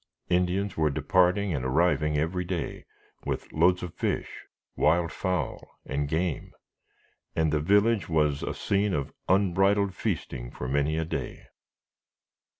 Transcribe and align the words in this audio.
Indians 0.29 0.75
were 0.75 0.89
departing 0.89 1.53
and 1.53 1.63
arriving 1.63 2.17
every 2.17 2.43
day 2.43 2.85
with 3.23 3.51
loads 3.51 3.83
of 3.83 3.93
fish, 3.93 4.45
wild 4.75 5.11
fowl, 5.11 5.77
and 5.85 6.07
game, 6.09 6.53
and 7.35 7.51
the 7.53 7.59
village 7.59 8.09
was 8.09 8.41
a 8.41 8.55
scene 8.55 8.95
of 8.95 9.13
unbridled 9.29 9.93
feasting 9.93 10.49
for 10.49 10.67
many 10.67 10.97
a 10.97 11.05
day. 11.05 11.43